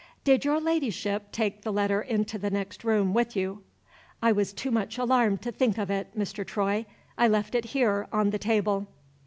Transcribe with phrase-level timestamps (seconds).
[0.23, 3.61] "Did your Ladyship take the letter into the next room with you?"
[4.19, 6.43] "I was too much alarmed to think of it, Mr.
[6.43, 6.87] Troy.
[7.19, 8.87] I left it here, on the table."